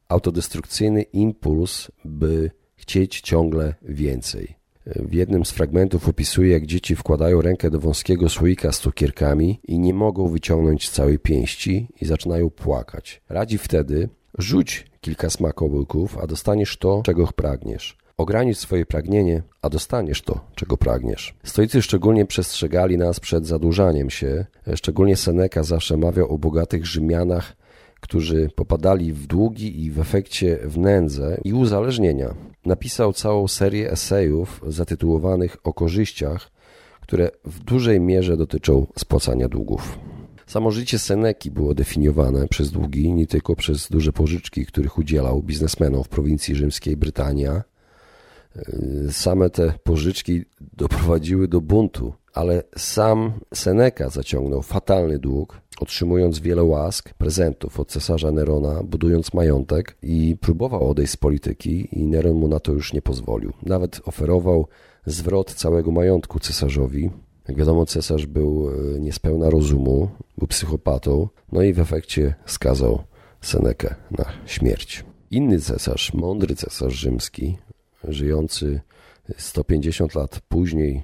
autodestrukcyjny 0.09 1.01
impuls, 1.01 1.91
by 2.05 2.51
chcieć 2.75 3.21
ciągle 3.21 3.73
więcej. 3.81 4.55
W 4.95 5.13
jednym 5.13 5.45
z 5.45 5.51
fragmentów 5.51 6.09
opisuje, 6.09 6.51
jak 6.51 6.65
dzieci 6.65 6.95
wkładają 6.95 7.41
rękę 7.41 7.71
do 7.71 7.79
wąskiego 7.79 8.29
słoika 8.29 8.71
z 8.71 8.79
cukierkami 8.79 9.59
i 9.63 9.79
nie 9.79 9.93
mogą 9.93 10.27
wyciągnąć 10.27 10.89
całej 10.89 11.19
pięści 11.19 11.87
i 12.01 12.05
zaczynają 12.05 12.49
płakać. 12.49 13.21
Radzi 13.29 13.57
wtedy, 13.57 14.09
rzuć 14.37 14.85
kilka 15.01 15.29
smakołyków, 15.29 16.17
a 16.17 16.27
dostaniesz 16.27 16.77
to, 16.77 17.01
czego 17.05 17.27
pragniesz. 17.27 17.97
Ogranicz 18.17 18.57
swoje 18.57 18.85
pragnienie, 18.85 19.43
a 19.61 19.69
dostaniesz 19.69 20.21
to, 20.21 20.39
czego 20.55 20.77
pragniesz. 20.77 21.35
Stoicy 21.43 21.81
szczególnie 21.81 22.25
przestrzegali 22.25 22.97
nas 22.97 23.19
przed 23.19 23.45
zadłużaniem 23.47 24.09
się. 24.09 24.45
Szczególnie 24.75 25.15
Seneca 25.15 25.63
zawsze 25.63 25.97
mawiał 25.97 26.33
o 26.33 26.37
bogatych 26.37 26.85
Rzymianach, 26.85 27.55
którzy 27.99 28.49
popadali 28.55 29.13
w 29.13 29.27
długi 29.27 29.83
i 29.83 29.91
w 29.91 29.99
efekcie 29.99 30.59
w 30.63 30.77
nędzę 30.77 31.37
i 31.43 31.53
uzależnienia. 31.53 32.35
Napisał 32.65 33.13
całą 33.13 33.47
serię 33.47 33.91
esejów 33.91 34.61
zatytułowanych 34.67 35.57
o 35.63 35.73
korzyściach, 35.73 36.51
które 37.01 37.31
w 37.45 37.59
dużej 37.59 37.99
mierze 37.99 38.37
dotyczą 38.37 38.87
spłacania 38.97 39.47
długów. 39.49 39.99
Samo 40.47 40.71
życie 40.71 40.99
Seneki 40.99 41.51
było 41.51 41.73
definiowane 41.73 42.47
przez 42.47 42.71
długi, 42.71 43.13
nie 43.13 43.27
tylko 43.27 43.55
przez 43.55 43.89
duże 43.89 44.13
pożyczki, 44.13 44.65
których 44.65 44.97
udzielał 44.97 45.43
biznesmenom 45.43 46.03
w 46.03 46.09
prowincji 46.09 46.55
rzymskiej 46.55 46.97
Brytania. 46.97 47.63
Same 49.11 49.49
te 49.49 49.73
pożyczki 49.83 50.45
doprowadziły 50.77 51.47
do 51.47 51.61
buntu, 51.61 52.13
ale 52.37 52.63
sam 52.77 53.31
Seneca 53.53 54.09
zaciągnął 54.09 54.61
fatalny 54.61 55.19
dług, 55.19 55.61
otrzymując 55.79 56.39
wiele 56.39 56.63
łask, 56.63 57.13
prezentów 57.13 57.79
od 57.79 57.89
cesarza 57.89 58.31
Nerona, 58.31 58.83
budując 58.83 59.33
majątek 59.33 59.97
i 60.03 60.37
próbował 60.41 60.89
odejść 60.89 61.13
z 61.13 61.17
polityki 61.17 61.87
i 61.91 62.07
Neron 62.07 62.33
mu 62.33 62.47
na 62.47 62.59
to 62.59 62.71
już 62.71 62.93
nie 62.93 63.01
pozwolił. 63.01 63.53
Nawet 63.63 64.01
oferował 64.05 64.67
zwrot 65.05 65.53
całego 65.53 65.91
majątku 65.91 66.39
cesarzowi. 66.39 67.11
Jak 67.47 67.57
wiadomo, 67.57 67.85
cesarz 67.85 68.25
był 68.25 68.69
e, 68.69 68.99
niespełna 68.99 69.49
rozumu, 69.49 70.09
był 70.37 70.47
psychopatą, 70.47 71.27
no 71.51 71.61
i 71.61 71.73
w 71.73 71.79
efekcie 71.79 72.35
skazał 72.45 72.99
Senekę 73.41 73.95
na 74.11 74.25
śmierć. 74.45 75.05
Inny 75.31 75.59
cesarz, 75.59 76.13
mądry 76.13 76.55
cesarz 76.55 76.93
rzymski, 76.93 77.57
żyjący 78.03 78.81
150 79.37 80.15
lat 80.15 80.41
później 80.49 81.03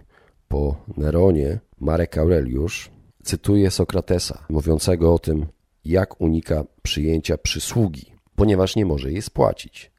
po 0.53 0.75
Neronie, 0.98 1.60
Marek 1.79 2.17
Aureliusz, 2.17 2.91
cytuje 3.24 3.72
Sokratesa, 3.72 4.45
mówiącego 4.50 5.13
o 5.13 5.19
tym, 5.19 5.45
jak 5.86 6.22
unika 6.22 6.65
przyjęcia 6.83 7.38
przysługi, 7.38 8.13
ponieważ 8.36 8.75
nie 8.75 8.86
może 8.86 9.12
jej 9.12 9.22
spłacić. 9.22 9.91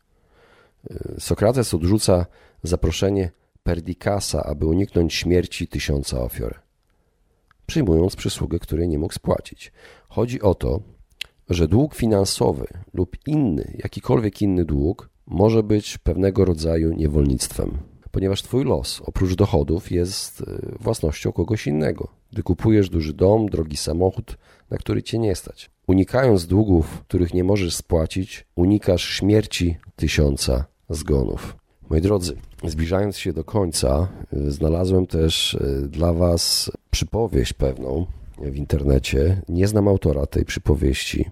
Sokrates 1.18 1.75
odrzuca 1.75 2.26
zaproszenie 2.62 3.30
Perdikasa, 3.62 4.44
aby 4.44 4.66
uniknąć 4.66 5.14
śmierci 5.14 5.68
tysiąca 5.68 6.20
ofiar, 6.20 6.62
przyjmując 7.66 8.16
przysługę, 8.16 8.58
której 8.58 8.88
nie 8.88 8.99
mógł 8.99 9.14
spłacić. 9.14 9.73
Chodzi 10.08 10.42
o 10.42 10.54
to, 10.54 10.80
że 11.50 11.68
dług 11.68 11.94
finansowy 11.94 12.66
lub 12.92 13.16
inny, 13.26 13.76
jakikolwiek 13.78 14.42
inny 14.42 14.64
dług, 14.64 15.11
może 15.26 15.62
być 15.62 15.99
pewnego 15.99 16.44
rodzaju 16.44 16.92
niewolnictwem, 16.92 17.78
ponieważ 18.14 18.42
twój 18.42 18.64
los, 18.64 19.02
oprócz 19.06 19.35
dochodów, 19.35 19.90
jest 19.90 20.40
y, 20.40 20.44
własnością 20.80 21.33
kogoś 21.33 21.66
innego. 21.66 22.09
Gdy 22.33 22.42
kupujesz 22.42 22.88
duży 22.88 23.12
dom, 23.12 23.49
drogi 23.49 23.76
samochód, 23.76 24.38
na 24.71 24.76
który 24.76 25.02
cię 25.02 25.18
nie 25.18 25.35
stać. 25.35 25.71
Unikając 25.87 26.47
długów, 26.47 27.02
których 27.09 27.35
nie 27.35 27.44
możesz 27.44 27.75
spłacić, 27.75 28.47
unikasz 28.54 29.04
śmierci 29.04 29.76
tysiąca 29.97 30.64
zgonów. 30.90 31.56
Moi 31.90 32.00
drodzy, 32.00 32.37
zbliżając 32.64 33.18
się 33.18 33.33
do 33.33 33.44
końca, 33.44 34.09
y, 34.33 34.50
znalazłem 34.50 35.06
też 35.06 35.54
y, 35.54 35.88
dla 35.88 36.12
Was 36.12 36.71
przypowieść 36.90 37.52
pewną 37.52 38.06
w 38.38 38.56
internecie. 38.56 39.42
Nie 39.49 39.68
znam 39.68 39.88
autora 39.88 40.26
tej 40.26 40.44
przypowieści 40.44 41.30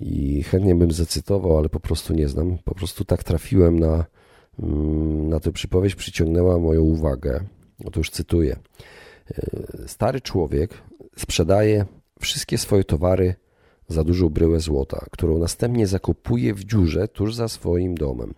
i 0.00 0.42
chętnie 0.42 0.74
bym 0.74 0.92
zacytował, 0.92 1.58
ale 1.58 1.68
po 1.68 1.80
prostu 1.80 2.14
nie 2.14 2.28
znam. 2.28 2.58
Po 2.64 2.74
prostu 2.74 3.04
tak 3.04 3.24
trafiłem 3.24 3.78
na, 3.78 4.04
na 5.28 5.40
tę 5.40 5.52
przypowieść, 5.52 5.94
przyciągnęła 5.94 6.58
moją 6.58 6.82
uwagę. 6.82 7.40
Otóż 7.84 8.10
cytuję. 8.10 8.56
Y, 9.30 9.88
stary 9.88 10.20
człowiek 10.20 10.74
sprzedaje 11.16 11.84
wszystkie 12.20 12.58
swoje 12.58 12.84
towary 12.84 13.34
za 13.88 14.04
dużą 14.04 14.28
bryłę 14.28 14.60
złota, 14.60 15.06
którą 15.10 15.38
następnie 15.38 15.86
zakopuje 15.86 16.54
w 16.54 16.64
dziurze 16.64 17.08
tuż 17.08 17.34
za 17.34 17.48
swoim 17.48 17.94
domem. 17.94 18.34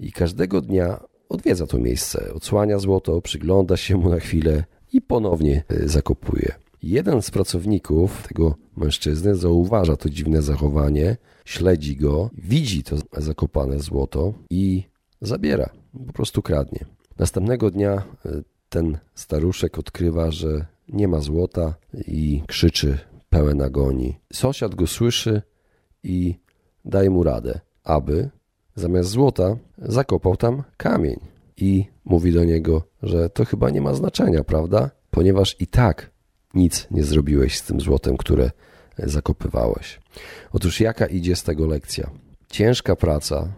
I 0.00 0.12
każdego 0.12 0.60
dnia 0.60 1.00
odwiedza 1.28 1.66
to 1.66 1.78
miejsce, 1.78 2.32
odsłania 2.34 2.78
złoto, 2.78 3.20
przygląda 3.20 3.76
się 3.76 3.96
mu 3.96 4.08
na 4.08 4.20
chwilę 4.20 4.64
i 4.92 5.00
ponownie 5.00 5.64
y, 5.72 5.88
zakopuje. 5.88 6.54
Jeden 6.82 7.22
z 7.22 7.30
pracowników 7.30 8.28
tego 8.28 8.54
mężczyzny 8.76 9.34
zauważa 9.34 9.96
to 9.96 10.10
dziwne 10.10 10.42
zachowanie, 10.42 11.16
śledzi 11.44 11.96
go, 11.96 12.30
widzi 12.38 12.82
to 12.82 12.96
zakopane 13.16 13.78
złoto 13.78 14.34
i 14.50 14.84
zabiera, 15.20 15.70
po 16.06 16.12
prostu 16.12 16.42
kradnie. 16.42 16.84
Następnego 17.18 17.70
dnia 17.70 18.02
y, 18.26 18.44
ten 18.68 18.98
staruszek 19.14 19.78
odkrywa, 19.78 20.30
że 20.30 20.66
nie 20.88 21.08
ma 21.08 21.20
złota 21.20 21.74
i 22.06 22.42
krzyczy 22.46 22.98
pełen 23.30 23.62
agonii. 23.62 24.18
Sąsiad 24.32 24.74
go 24.74 24.86
słyszy 24.86 25.42
i 26.02 26.34
daje 26.84 27.10
mu 27.10 27.22
radę, 27.22 27.60
aby 27.84 28.30
zamiast 28.74 29.10
złota 29.10 29.56
zakopał 29.78 30.36
tam 30.36 30.62
kamień. 30.76 31.20
I 31.56 31.84
mówi 32.04 32.32
do 32.32 32.44
niego, 32.44 32.82
że 33.02 33.30
to 33.30 33.44
chyba 33.44 33.70
nie 33.70 33.80
ma 33.80 33.94
znaczenia, 33.94 34.44
prawda? 34.44 34.90
Ponieważ 35.10 35.56
i 35.60 35.66
tak 35.66 36.10
nic 36.54 36.86
nie 36.90 37.04
zrobiłeś 37.04 37.58
z 37.58 37.62
tym 37.62 37.80
złotem, 37.80 38.16
które 38.16 38.50
zakopywałeś. 38.98 40.00
Otóż 40.52 40.80
jaka 40.80 41.06
idzie 41.06 41.36
z 41.36 41.42
tego 41.42 41.66
lekcja? 41.66 42.10
Ciężka 42.48 42.96
praca, 42.96 43.52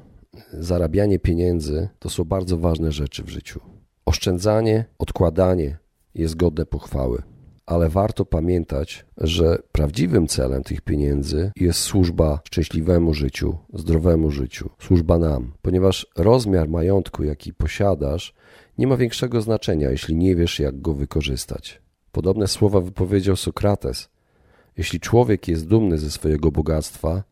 zarabianie 0.53 1.19
pieniędzy 1.19 1.89
to 1.99 2.11
są 2.11 2.25
bardzo 2.25 2.59
ważne 2.59 2.93
rzeczy 2.93 3.25
w 3.25 3.29
życiu. 3.29 3.61
Oszczędzanie, 4.07 4.85
odkładanie 4.99 5.79
jest 6.15 6.37
godne 6.37 6.67
pochwały, 6.67 7.23
ale 7.67 7.89
warto 7.89 8.25
pamiętać, 8.25 9.07
że 9.17 9.59
prawdziwym 9.73 10.27
celem 10.27 10.63
tych 10.63 10.81
pieniędzy 10.81 11.53
jest 11.57 11.81
służba 11.81 12.41
szczęśliwemu 12.45 13.15
życiu, 13.15 13.59
zdrowemu 13.75 14.31
życiu, 14.31 14.71
służba 14.79 15.19
nam, 15.19 15.53
ponieważ 15.63 16.07
rozmiar 16.17 16.69
majątku, 16.69 17.25
jaki 17.25 17.55
posiadasz, 17.55 18.35
nie 18.79 18.87
ma 18.87 18.97
większego 18.97 19.41
znaczenia, 19.41 19.91
jeśli 19.91 20.17
nie 20.17 20.37
wiesz, 20.37 20.59
jak 20.59 20.81
go 20.81 20.95
wykorzystać. 20.95 21.83
Podobne 22.13 22.49
słowa 22.49 22.81
wypowiedział 22.81 23.37
Sokrates. 23.37 24.09
Jeśli 24.77 25.01
człowiek 25.01 25.49
jest 25.49 25.67
dumny 25.67 25.99
ze 25.99 26.11
swojego 26.11 26.53
bogactwa, 26.53 27.23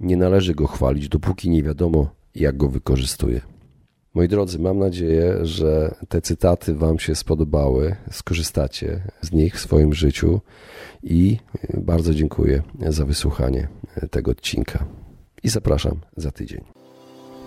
nie 0.00 0.16
należy 0.16 0.54
go 0.54 0.66
chwalić, 0.66 1.08
dopóki 1.08 1.50
nie 1.50 1.62
wiadomo, 1.62 2.17
jak 2.40 2.56
go 2.56 2.68
wykorzystuje. 2.68 3.40
Moi 4.14 4.28
drodzy, 4.28 4.58
mam 4.58 4.78
nadzieję, 4.78 5.38
że 5.42 5.94
te 6.08 6.20
cytaty 6.20 6.74
Wam 6.74 6.98
się 6.98 7.14
spodobały, 7.14 7.96
skorzystacie 8.10 9.02
z 9.20 9.32
nich 9.32 9.54
w 9.54 9.60
swoim 9.60 9.94
życiu 9.94 10.40
i 11.02 11.36
bardzo 11.74 12.14
dziękuję 12.14 12.62
za 12.88 13.04
wysłuchanie 13.04 13.68
tego 14.10 14.30
odcinka. 14.30 14.84
I 15.42 15.48
zapraszam 15.48 16.00
za 16.16 16.30
tydzień. 16.30 16.64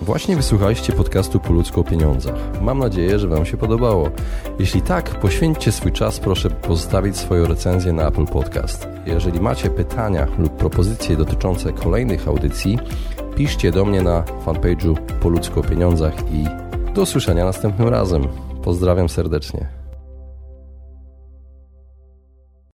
Właśnie 0.01 0.35
wysłuchaliście 0.35 0.93
podcastu 0.93 1.39
Po 1.39 1.53
ludzku 1.53 1.81
o 1.81 1.83
pieniądzach. 1.83 2.61
Mam 2.61 2.79
nadzieję, 2.79 3.19
że 3.19 3.27
Wam 3.27 3.45
się 3.45 3.57
podobało. 3.57 4.11
Jeśli 4.59 4.81
tak, 4.81 5.19
poświęćcie 5.19 5.71
swój 5.71 5.91
czas, 5.91 6.19
proszę 6.19 6.49
pozostawić 6.49 7.17
swoją 7.17 7.45
recenzję 7.45 7.93
na 7.93 8.07
Apple 8.07 8.25
Podcast. 8.25 8.87
Jeżeli 9.05 9.39
macie 9.39 9.69
pytania 9.69 10.27
lub 10.37 10.57
propozycje 10.57 11.17
dotyczące 11.17 11.73
kolejnych 11.73 12.27
audycji, 12.27 12.79
piszcie 13.35 13.71
do 13.71 13.85
mnie 13.85 14.01
na 14.01 14.23
fanpage'u 14.45 14.95
Po 15.21 15.59
o 15.59 15.63
pieniądzach 15.63 16.13
i 16.33 16.45
do 16.93 17.01
usłyszenia 17.01 17.45
następnym 17.45 17.87
razem. 17.87 18.27
Pozdrawiam 18.63 19.09
serdecznie. 19.09 19.80